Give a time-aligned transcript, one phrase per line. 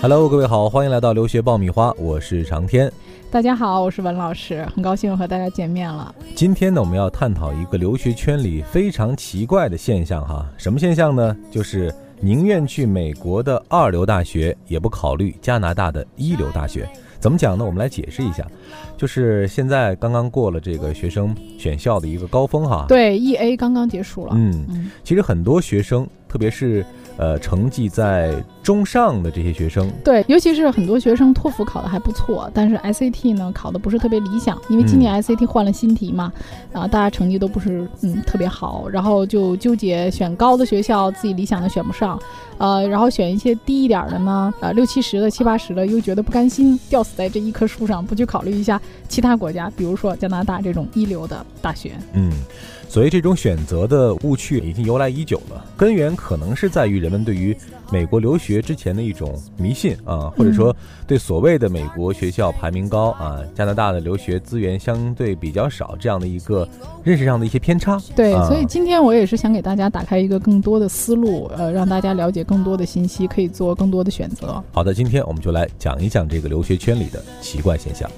[0.00, 2.90] Hello，各位好，欢迎来到留学爆米花，我是长天。
[3.32, 6.14] 大家好，我是文老师，很高兴和大家见面了。
[6.36, 11.36] 今天呢，我们要探讨一个留学圈里非常奇怪的现象哈，什么现象呢？
[11.50, 16.88] 就是宁愿去美国的二流大学，也不考虑加拿大的一流大学。
[17.18, 17.64] 怎么讲呢？
[17.64, 18.46] 我们来解释一下，
[18.96, 22.86] 就是现在刚刚过了这个学生选校的一个高峰哈。
[22.88, 24.32] 对，E A 刚刚结束了。
[24.36, 26.86] 嗯，其实很多学生，特别是。
[27.20, 28.32] 呃，成绩在
[28.68, 36.30] 中上的这些学生，对，尤其是很多学生托福考的还不错，但是 SAT 呢考的不是特别理想，因为今年 SAT 换了新题嘛，
[36.74, 42.20] 啊，大家成绩都不是嗯特别好，然后就纠结选高的学校，自己理想的选不上，
[42.58, 52.30] 呃，然后选一些低一点的呢，呃，六七十的、七八十的，又觉得不甘心吊死在这一棵树上，不去考虑一下其他国家，比如说加拿大这种一流的大学，嗯。
[52.90, 57.54] 所以，这种选择的误区已经由来已久了，根源可能是在于人们对于
[57.92, 60.74] 美国留学之前的一种迷信啊，或者说
[61.06, 66.68] 对所谓的美国学校排名高啊，加拿大的留学资源相对比较少这样的一个
[67.02, 68.00] 认识上的一些偏差。
[68.14, 74.62] 对，所以今天我也是想给大家打开一个更多的思路，呃，让大家了解更多的信息，可以做更多的选择。
[74.72, 78.10] 好的，今天我们就来讲一讲这个留学圈里的奇怪现象。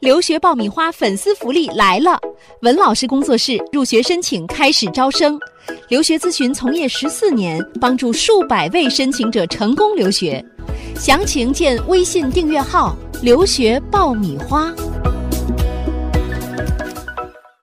[0.00, 2.20] 留学爆米花粉丝福利来了！
[2.60, 5.40] 文老师工作室入学申请开始招生，
[5.88, 10.44] 留学咨询从业十四年，帮助数百位申请者成功留学。
[10.96, 14.72] 详情见微信订阅号“留学爆米花”。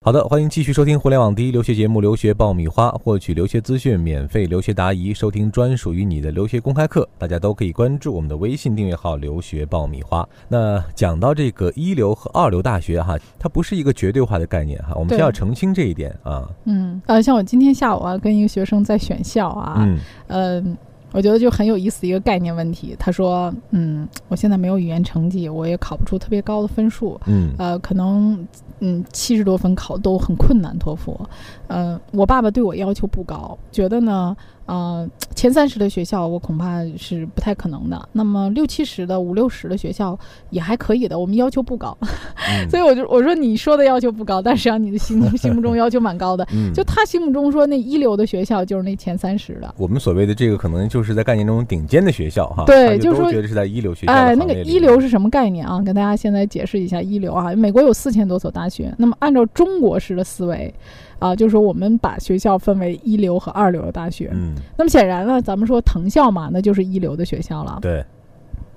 [0.03, 7.07] 好的，欢迎继续收听互联网第一留学节目《留学爆米花》，获取留学资讯、免费留学答疑、收听专属于你的留学公开课。
[7.19, 10.27] 大家都可以关注我们的微信订阅号“留学爆米花”。
[10.49, 16.49] 那讲到这个一流和二流大学哈，它不是一个绝对化的概念哈，我们先要澄清这一点啊。
[16.65, 19.87] 嗯，呃，像我今天下午啊，跟一个学生在选校啊，
[20.29, 20.75] 嗯。
[21.11, 22.95] 我觉得就很有意思一个概念问题。
[22.97, 27.19] 他说：“嗯，我现在没有语言成绩，我也考不出特别高的分数。
[27.25, 28.47] 嗯，呃，可能
[28.79, 31.19] 嗯七十多分考都很困难，托福。
[31.67, 34.35] 嗯，我爸爸对我要求不高，觉得呢。”
[34.67, 38.09] 呃，前三十的学校我恐怕是不太可能的。
[38.13, 40.17] 那么六七十的、五六十的学校
[40.49, 41.19] 也还可以的。
[41.19, 41.97] 我们要求不高，
[42.69, 46.47] 所以我就我说你说的要求不高，但实际上你的心 心目中要求蛮高的。
[46.73, 49.73] 就他心目中说那一流的学校就是那前三十的。
[49.77, 52.63] 我们所谓的这个可能就是在概念中顶尖的学校哈。
[52.65, 54.13] 对，就是说觉得是在一流学校。
[54.13, 55.81] 哎，那个一流是什么概念啊？
[55.81, 57.53] 跟大家现在解释一下一流啊。
[57.55, 60.73] 美国有四千多所大学，那么按照中国式的思维。
[61.21, 64.31] 啊，就是说我们把学校分为一流和二流的大学。
[64.33, 67.77] 嗯，那么显然呢，咱们说藤校嘛，那就是一流的学校了。
[67.79, 68.03] 对。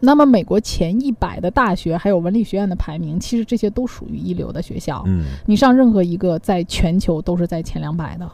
[0.01, 5.03] 那么美国前一百的大学还有文理学院的排名，其实这些都属于一流的学校。
[5.07, 8.31] 嗯，你上任何一个，在全球都是在前两百的。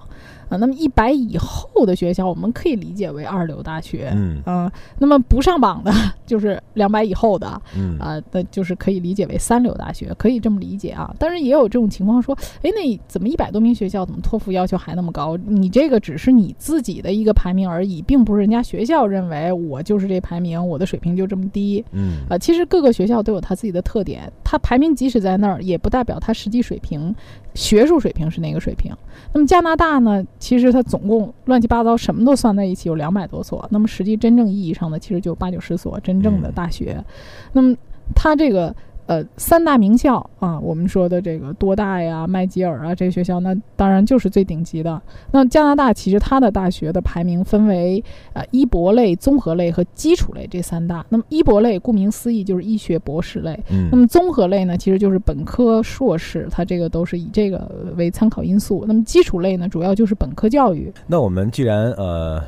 [0.50, 4.11] 啊，那么一百以后的学校，我们可以理解为二流大学。
[4.15, 5.91] 嗯啊，那么不上榜的，
[6.27, 7.62] 就是两百以后的。
[7.75, 11.15] 嗯啊，那就是可以理解为三流大学，可以这么理解啊。
[11.19, 15.37] 当然也有这种情况，说，哎，那怎么一百多名学校，怎么托福要求还那么高？
[15.47, 21.84] 你这个只是你自己的一个排名而已，并不是人家学校认为我就是这排名，我的水平就这么低。
[21.93, 27.15] 嗯啊，其实各个学校都有它自己的特点，它排名即使在那儿，也不代表它实际水平。
[27.55, 28.94] 学术水平是哪个水平？
[29.32, 30.25] 那么加拿大呢？
[30.38, 37.04] 其实它总共乱七八糟什么都算在一起有两百多所，那么实际真正意义上的其实就八九十所真正的大学。
[37.53, 37.76] 那么
[38.14, 38.75] 它这个。
[39.10, 45.03] 呃，三大名校啊，我们说的这个多大呀、麦吉尔啊，这些学校，那当然就是最顶级的。
[45.32, 48.00] 那加拿大其实它的大学的排名分为
[48.34, 51.04] 呃医博类、综合类和基础类这三大。
[51.09, 58.84] 那么医博类顾名思义就是医学博士类，嗯，那么综合类呢，其实就是本科、硕士，它这个都是以这个为参考因素。
[58.87, 60.92] 那么基础类呢，主要就是本科教育。
[61.09, 62.41] 那我们既然呃。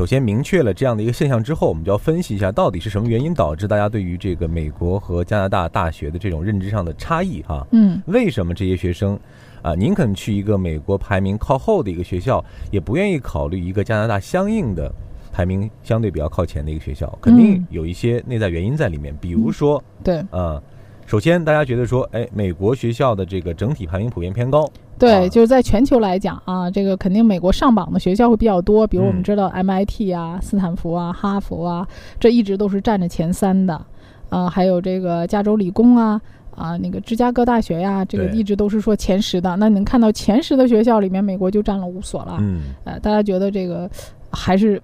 [0.00, 7.66] 首先明确了这样的一个现象之后，我们就要分析一下到底是什么原因导致大家对于这个美国和加拿大大学的这种认知上的差异哈？
[7.72, 9.20] 嗯，为什么这些学生
[9.60, 14.90] 啊宁肯去一个美国排名靠后的一个学校，也不愿意考虑一个加拿大相应的
[15.30, 17.18] 排名相对比较靠前的一个学校？
[17.20, 20.58] 肯定有一些内在原因在里面，比如说，对，啊，
[21.04, 24.66] 首先大家觉得说，哎，美国学校的这个整体排名普遍偏高。
[25.00, 28.86] 对，就是在全球来讲啊，这个肯定美国上榜的学校会比较多。
[28.86, 31.88] 比如我们知道 MIT 啊、斯坦福啊、哈佛啊，
[32.20, 33.80] 这一直都是占着前三的。
[34.28, 36.20] 啊，还有这个加州理工啊，
[36.54, 39.56] 啊，那个芝加哥大学呀，这个一直都是说前十的。
[39.56, 42.36] 那你能看到前十的学校里面，美国就占了五所了。
[42.38, 43.90] 嗯，呃，大家觉得这个
[44.30, 44.80] 还是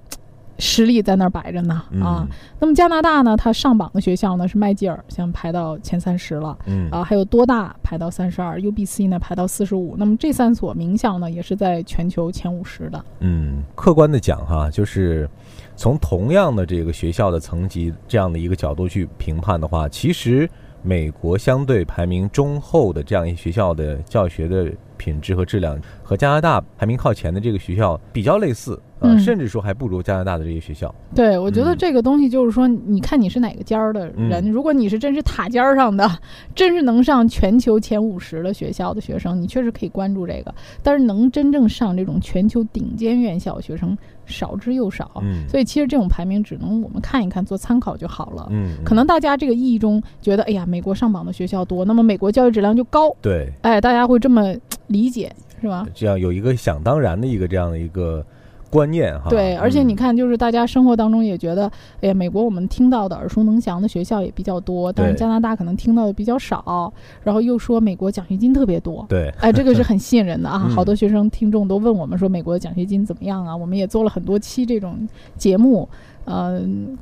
[0.58, 2.26] 实力在那儿摆着呢啊。
[2.58, 9.94] 那么加拿大呢，它上榜的学校呢是麦吉尔，像排到前三十了，嗯啊，还有多大排到三十二，UBC 呢排到四十五。
[9.99, 13.05] 那么这三所名校呢，也是在全球前五十的。
[13.20, 15.29] 嗯，客观的讲哈，就是
[15.76, 20.49] 从同样的这个学校的层级这样的一个角度去评判的话，其实
[20.82, 24.73] 美国相对排名中后的这样一些学校的教学的。
[24.99, 30.95] 品质和质量和加拿大排名靠前的这个学校比较类似，呃，甚至说还不如加拿大的这些学校。
[31.15, 36.11] 对，我觉得这个东西就是说，你看你是哪个尖儿的人，如果你是真是塔尖儿上的，
[36.55, 40.55] 真是能上全球前五十的学校的学生，你确实可以关注这个。
[40.83, 48.49] 但是能真正上这种全球顶尖院校的学生少之又少，所以其实这种排名只能我们看一看做参考就好了。
[48.51, 53.15] 嗯，可能大家这个意义中觉得，哎呀，美国上榜的学校多，那么美国教育质量就高。
[53.21, 54.55] 对，哎，大家会这么。
[54.89, 55.85] 理解是吧？
[55.93, 58.25] 这样有一个想当然的一个这样的一个
[58.71, 59.29] 观念哈。
[59.31, 61.71] 对，而且你看，就是大家生活当中也觉得，
[62.01, 66.93] 哎呀，美国我们听到的耳熟能详的学校也比较多，但是加拿大可能听到的比较少。
[67.23, 70.59] 然后又说美国奖学金特别多，对，哎，这个是很吸引人的啊。
[70.75, 73.57] 好多学生听众都问我们说，美国的奖学金怎么样啊？
[73.57, 75.89] 我们也做了很多期这种节目，
[76.25, 76.97] 嗯。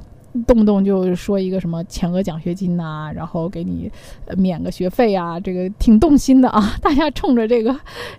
[0.47, 3.91] 动不动就说一个什么全额奖学金呐，然后给你
[4.37, 6.75] 免个学费啊，这个挺动心的啊。
[6.83, 7.75] 大家冲着这个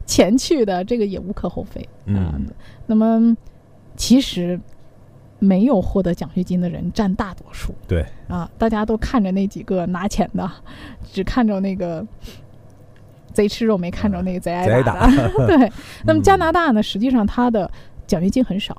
[0.05, 1.81] 钱去的，这个也无可厚非
[2.13, 2.39] 啊。
[2.85, 3.35] 那么
[3.97, 4.57] 其实
[5.39, 7.75] 没有获得奖学金的人占大多数。
[7.85, 10.49] 对啊，大家都看着那几个拿钱的，
[11.11, 12.05] 只看着那个
[13.33, 15.05] 贼吃肉，没看着那个贼挨打。
[15.45, 15.69] 对。
[16.05, 17.69] 那么加拿大呢，实际上它的
[18.07, 18.73] 奖学金很少。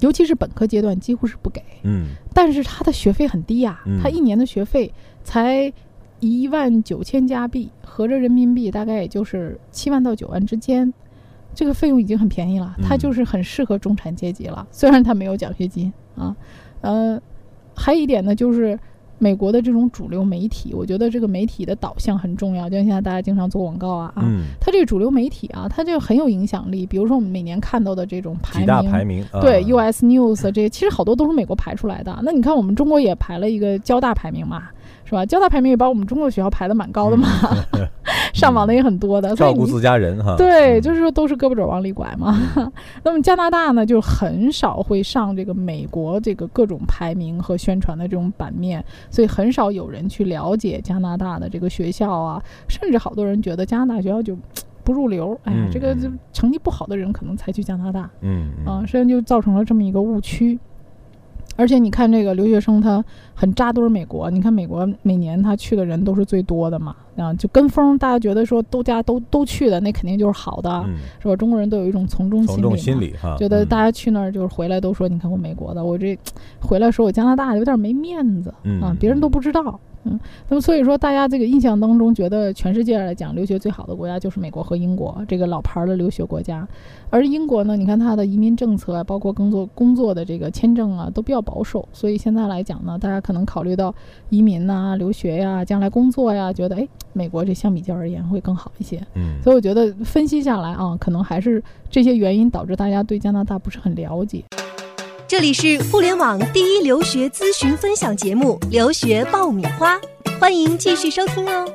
[0.00, 4.92] 尤其是本科阶段几乎是不给，嗯，但是他的学费很低呀，他一年的学费
[5.22, 5.72] 才
[6.20, 10.92] 一万九千加币，合着人民币大概也就是七万到九万之间，
[11.54, 14.66] 这个费用已经很便宜了，他就是很适合中产阶级了。
[14.70, 16.36] 虽然他没有奖学金啊，
[16.80, 17.20] 呃，
[17.74, 18.78] 还有一点呢就是。
[19.18, 22.68] 美国的这种主流媒体，我觉得这个媒体的导向很重要。
[22.68, 24.22] 就像现在大家经常做广告啊，啊，
[24.60, 26.84] 它这个主流媒体啊，它就很有影响力。
[26.84, 32.18] 比如说我们每年看到的这种排名，排名，对，US News 这些，其实好多都是美国排出来的。
[32.22, 34.64] 那你看我们中国也排了一个交大排名嘛。
[35.04, 35.24] 是吧？
[35.26, 37.28] 交大排名也把我们中国学校排的蛮高的嘛，
[38.32, 39.34] 上榜的也很多的。
[39.36, 40.34] 照顾自家人哈。
[40.36, 42.40] 对，就是说都是胳膊肘往里拐嘛。
[43.04, 54.36] 那么加拿大呢，就很少会上这个美国这个各种排名和宣传的这种版面，所以很少有人去了解加拿大的这个学校啊，甚至好多人觉得加拿大学校就
[54.82, 55.38] 不入流。
[55.44, 58.08] 哎呀，这个就成绩不好的人可能才去加拿大。
[58.22, 58.48] 嗯。
[58.64, 60.58] 啊，实际上就造成了这么一个误区。
[61.56, 63.04] 而且你看，这个留学生他
[63.34, 64.30] 很扎堆美国。
[64.30, 70.84] 你看美国每年他去的人都是最多的嘛，啊，就跟风，大家觉得说都家都都去的，那肯定就是好的，
[71.20, 71.36] 是吧？
[71.36, 76.18] 中国人都有一种从众心理，心理哈，觉得大家去那儿就是回来都说，你看我美国的，我这
[76.60, 79.78] 回来说我加拿大有点没面子啊，别人都不知道。
[80.06, 80.20] 嗯，
[80.50, 86.68] 那么所以说，大家这个印象当中，觉得全世界来讲留学最好的国家就是美国和英国这个老牌的留学国家，
[87.08, 93.94] 而英国呢，你看它的移民政策啊，包括工作工作的这个签证啊，都比较保守，所以现在来讲呢，大家可能考虑到
[94.28, 99.00] 移民呐、留学呀、将来工作呀，觉得哎，美国这相比较而言会更好一些。
[99.14, 104.44] 嗯，所以我觉得分析下来啊，可能还是这些原因导致大家对加拿大不是很了解。
[105.26, 109.96] 这里是互联网第一留学咨询分享节目《留学爆米花》，
[110.38, 111.66] 欢迎继续收听哦。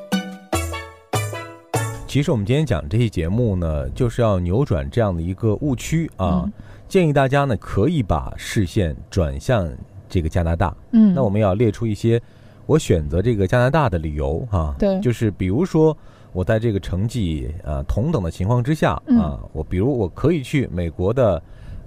[2.08, 6.48] 其实我们今天讲这期节目呢，就是要扭转这样的一个误区啊，
[6.88, 9.70] 建议大家呢可以把视线转向
[10.08, 10.76] 这个加拿大。
[10.92, 12.22] 嗯，那我们要列出一些
[12.70, 14.76] 我选择这个加拿大的理由哈。
[14.78, 15.98] 对，就是比如说
[16.32, 21.42] 我在这个成绩啊同等的情况之下啊，我比如我可以去美国的。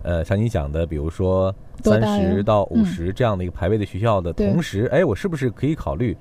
[0.04, 6.16] 呃，像你讲的，比如说三十到五十这样的一个排位的学校的同时，哎，我是不是可以考虑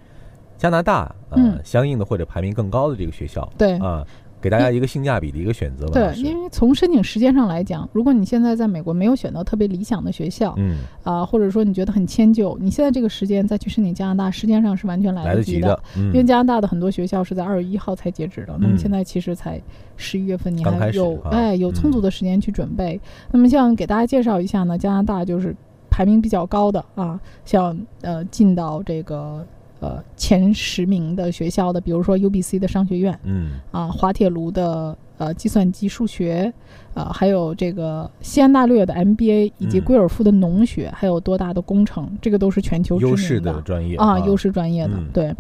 [0.56, 3.52] 加拿大呃相应的或者排名更高的这个学校？
[3.58, 4.06] 对啊。
[4.42, 5.94] 给大家一个性价比的一个选择吧。
[5.94, 15.80] 对，因为从申请时间上来讲，如果你现在在美国没有选到特别理想的学校，嗯，啊，或者说你觉得很迁就，你现在这个时间再去申请加拿大，时间上是完全来得及的。
[15.96, 19.62] 因为加拿大的很多学校是在二月一号才截止的，那么现在其实才
[19.96, 23.00] 十一月份，你还有哎有充足的时间去准备。
[23.32, 25.56] 那么像给大家介绍一下呢，加拿大就是
[25.90, 29.46] 排名比较高的啊，像呃进到这个。
[29.82, 36.54] 呃，前十名的学校的，比如说 UBC 的商学院，嗯，啊，滑铁卢的呃计算机、数学，
[36.94, 45.36] 呃还有这个西安大略的 MBA，以及贵尔夫的农学，还有多大的工程，这个都是全球优势的专业啊，优势专业的对。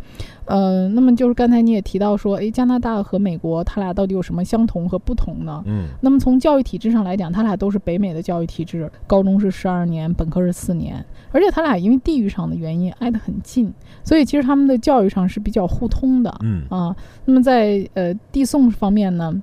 [0.45, 5.63] 呃，那么就是刚才你也提到说，诶，加拿大和美国，它俩到底有什么相同和不同呢？
[5.65, 13.73] 嗯，那么从教育体制上来讲，它俩都是北美的教育体制，高中是十二年，本科是四年，而且他俩因为地域上的原因挨得很近，
[14.03, 16.35] 所以其实他们的教育上是比较互通的。
[16.41, 16.95] 嗯啊，
[17.25, 19.41] 那么在呃递送方面呢，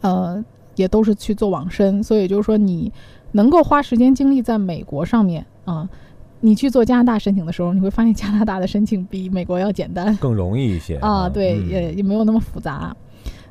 [0.00, 0.44] 呃，
[0.76, 2.92] 也都是去做网申，所以就是说你
[3.32, 5.88] 能够花时间精力在美国上面啊。
[6.40, 11.28] 你去做加拿大申请的时候，你会发现加拿大的申请比美国要简单，更容易一些啊。
[11.28, 12.96] 对，也也没有那么复杂。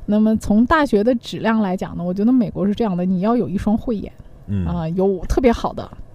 [0.06, 4.10] 那么从大学的质量来讲呢，我觉得美国是这样的：你要有一双慧眼，
[4.66, 6.07] 啊，有特别好的，就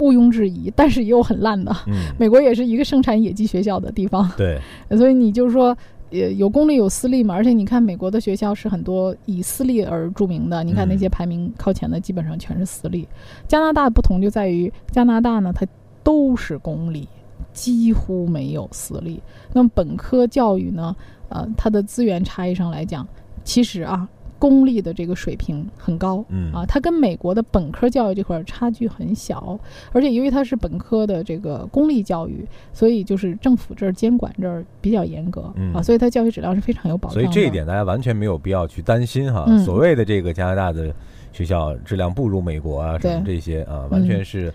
[0.00, 1.74] 毋庸置疑；但是也有很烂的。
[2.18, 4.28] 美国也是一个生产野鸡学校的地方。
[4.36, 4.58] 对，
[4.96, 5.76] 所以你就是说，
[6.10, 7.34] 也有公立有私立嘛。
[7.34, 10.64] 而且你看，美国的学校是很多以私立而著名的。
[10.64, 13.06] 你看那些排名靠前的，基本上全是私立。
[13.46, 15.66] 加拿大不同就在于，加拿大呢，它
[16.02, 17.06] 都是公立，
[17.52, 19.22] 几乎没有私立。
[19.52, 20.96] 那么本科教育呢？
[21.28, 23.06] 呃，它的资源差异上来讲，
[23.44, 24.08] 其实啊，
[24.40, 26.24] 公立的这个水平很高。
[26.30, 29.56] 嗯啊，它跟美国的本科教育这块差距很小。
[29.92, 37.14] 而且由于它是本科的这个公立教育，所以就是政府这儿监管这儿比较严格啊，所以它教学质量是非常有保障。
[37.14, 39.46] 所以这一点大家完全没有必要去担心哈。
[39.58, 40.92] 所谓的这个加拿大的
[41.32, 44.52] 学校质量不如美国啊什么这些啊，完全是。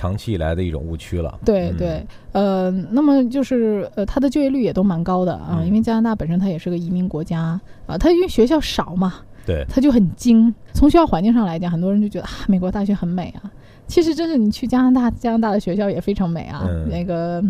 [0.00, 1.38] 长期以来的一种误区了。
[1.44, 2.02] 对对，
[2.32, 10.54] 呃，那么就是呃，它的就业率也都蛮高的啊，因为加拿大本身它也是个移民国家啊，它因为学校少嘛，对，它就很精。
[10.72, 13.52] 从学校环境上来讲，很多人就觉得啊，美国大学很美啊。
[13.86, 17.44] 其实真是你去加拿大，加拿大的学校也非常美啊，那个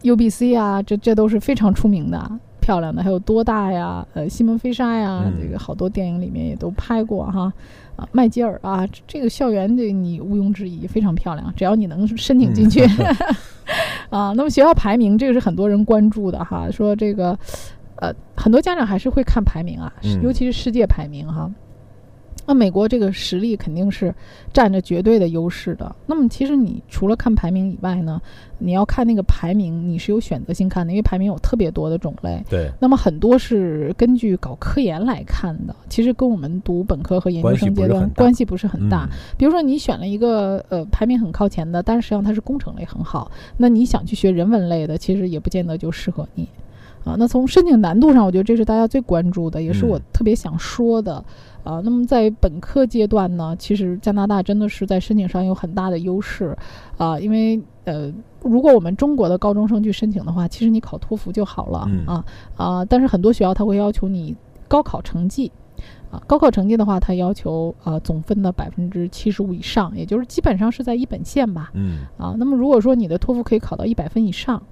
[0.00, 2.18] U B C 啊，这这都是非常出名的。
[2.62, 4.06] 漂亮的还有多大呀？
[4.14, 7.52] 呃，西门菲沙呀，这个好多电影里面也都拍过哈。
[7.96, 12.82] 啊，麦吉尔啊，这个校园这你毋庸置疑非常漂亮，只要你能申请进去。
[14.08, 17.38] 啊，那么学校排名这个是很多人关注的哈，说这个，
[17.96, 19.92] 呃，很多家长还是会看排名啊，
[20.22, 21.50] 尤其是世界排名哈。
[22.46, 24.14] 那美国这个实力肯定是
[24.52, 25.94] 占着绝对的优势的。
[26.06, 28.20] 那么其实你除了看排名以外呢，
[28.58, 32.42] 你要看那个排名，你是有选择性看的，因为排名有特别多的种类。
[32.48, 32.70] 对。
[32.80, 39.08] 那么很多是根据搞科研来看的，其实跟我们读本科和研究生阶段关系不是很大。
[39.36, 46.48] 比如说你选了一个呃排名很靠前的，但是实际上它是工程类很好，那你想去学人文类的，其实也不见得就适合你。
[47.04, 51.24] 啊，那从申请难度上，我觉得这是大家最关注的，也是我特别想说的。
[51.64, 56.56] 啊，那么在本科阶段呢，其实加拿大真的是在申请上有很大的优势，
[56.96, 62.24] 啊，因为呃，如果我们中国的高中生去申请的话，其实你考托福就好了啊
[62.56, 64.34] 啊，但是很多学校他会要求你
[64.66, 65.50] 高考成绩，
[66.10, 74.62] 啊，高考成绩的话，他要求呃总分的百分之七十五以上，也就是基本上是在一本线吧，嗯，啊，那么如果说你的托福可以考到一百分以上。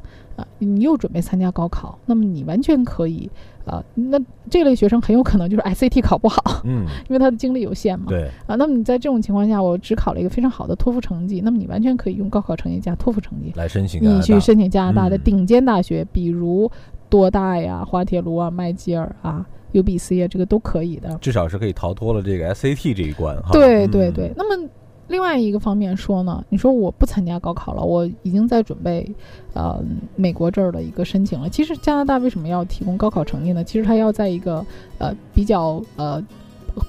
[0.59, 3.29] 你又准备参加高考，那么你完全可以，
[3.65, 4.19] 啊，那
[4.49, 16.71] 这类学生很有可能就是 SAT 考不好，嗯，因为他的精力有限嘛，对，啊，那么你在这种情况下，我只考了一个非常好的托福成绩，那么你完全可以用高考成绩加托福成绩来申请，你去申请加拿大的顶尖大学，比如
[17.09, 24.69] 多大呀、滑铁卢啊、麦吉尔啊、UBC 啊，这个都可以的，至少是可以逃脱了这个 SAT 这一关，哈，对对对，那么。
[25.11, 29.13] 另外一个方面说呢，你说我不参加高考了，我已经在准备，
[29.53, 29.83] 呃，
[30.17, 31.51] 美国这儿的一个申请了。
[31.51, 33.63] 其实加拿大为什么要提供高考成绩呢？
[33.63, 34.65] 其实它要在一个
[34.99, 36.25] 呃比较呃。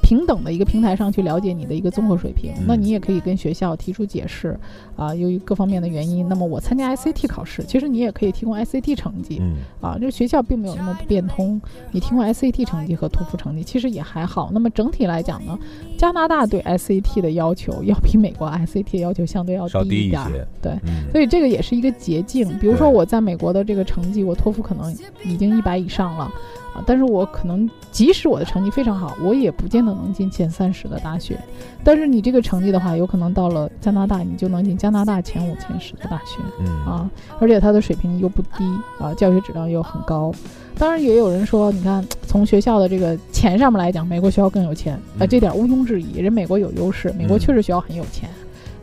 [0.02, 4.58] 平等的一个平台上去了解你的一个综合水平，那你也可以跟学校提出解释
[4.96, 9.42] 啊，由于各方面的原因，那么我参加 SAT 考试，其实你也可以提供 SAT 成绩，
[9.82, 11.60] 啊，这学校并没有那么不变通，
[11.92, 14.50] 你提供 SAT 成绩和托福成绩其实也还好。
[14.54, 15.58] 那么整体来讲呢，
[15.98, 20.72] 加拿大对 SAT 的要求要比美国 SAT 要求相对要低一点，对，
[21.12, 22.48] 所以这个也是一个捷径。
[22.60, 24.94] 比如说我在美国的这个成绩，我托福可能
[25.26, 26.32] 已经一百以上了。
[26.74, 31.38] 啊，但是我可能即使我的成绩非常好，我也不见得能进前三十的大学。
[31.84, 36.38] 但是你这个成绩的话，有可能到了加拿大，你就能进加拿大前五、前十的大学。
[36.60, 37.10] 嗯啊，
[37.40, 38.64] 而且它的水平又不低
[39.00, 40.34] 啊，教学质量又很高。
[40.78, 46.20] 当然也有人说，你看从学校的这个钱上面来讲，美国学校更有钱啊，这点毋庸置疑。
[46.20, 48.30] 人美国有优势，美国确实学校很有钱，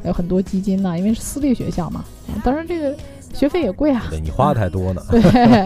[0.05, 2.05] 有很多基金呐，因为是私立学校嘛。
[2.29, 2.95] 啊，当然这个。
[3.33, 4.07] 学费也贵啊。
[4.11, 5.03] 对你花的太多呢。
[5.11, 5.21] 对，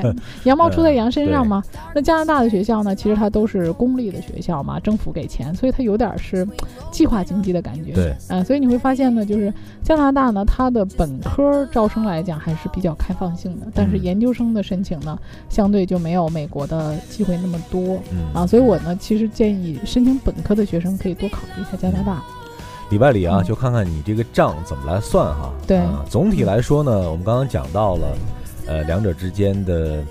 [0.44, 1.62] 羊毛出在羊身上嘛。
[1.94, 6.46] 那加拿大的学校呢，其实它都是公立的学校嘛，政府给钱，所以它有点是
[6.90, 7.92] 计划经济的感觉。
[7.92, 9.52] 对，嗯，所以你会发现呢，就是
[9.82, 17.98] 加拿大呢，它的本科招生来讲还是比较开放性的，但是研究生的申请呢，相对就没有美国的机会那么多。
[18.12, 22.22] 嗯啊，所以我呢，其实建议申请本科的学生可以多考虑一下加拿大。
[22.92, 25.50] 里外里啊，就看看你这个账怎么来算哈。
[25.66, 25.80] 对，
[26.10, 28.16] 总体来说呢，我们刚刚讲到了，
[28.66, 30.04] 呃，两者之间的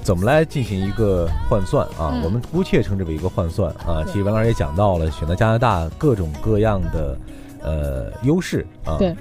[0.00, 2.14] 怎么来进行一个换算啊？
[2.22, 4.04] 我们姑且称之为一个换算啊。
[4.06, 7.18] 其实文老师也讲到了，选择加拿大各种各样的
[7.62, 8.96] 呃优势啊。
[8.96, 9.12] 对。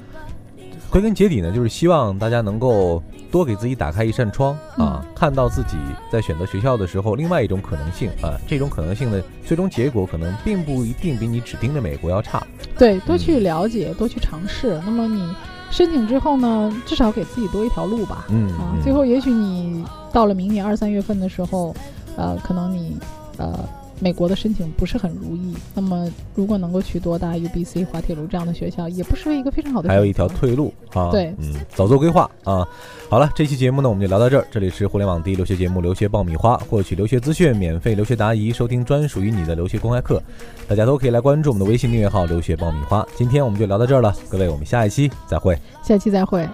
[0.92, 5.76] 归根结底呢，就是希望大家能够多给自己打开一扇窗啊，看到自己
[6.12, 8.38] 在选择学校的时候另外一种可能性啊。
[8.48, 12.46] 这种可能性的最终结果可能并不一定比你指定的美国要差。
[12.84, 14.78] 对，多去了解，多去尝试。
[14.84, 15.26] 那么你
[15.72, 18.26] 申请之后呢，至少给自己多一条路吧。
[18.30, 21.74] 嗯啊，最后也许你到了明年二三月份的时候，
[22.18, 22.98] 呃，可能你
[23.38, 23.58] 呃。
[24.00, 29.88] 美国的申请不是很如意，那么如果能够去多大 UBC、滑铁卢这样的学校，也不失为一个非常好的。
[29.88, 32.68] 还有一条退路啊，对，嗯，早做规划啊。
[33.10, 34.46] 好了，这期节目呢，我们就聊到这儿。
[34.52, 40.22] 这里是互联网第一留学节目《留学爆米花》，获取留学资讯、免费留学答疑、收听专属于你的留学公开课，
[40.68, 43.08] 大家都可以来关注我们的微信订阅号“留学爆米花”。
[43.16, 45.58] 今天我们就聊到这儿了，各位，我们下一期再会。
[45.84, 46.48] 下期再会。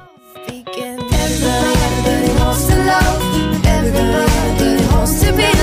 [5.29, 5.58] to be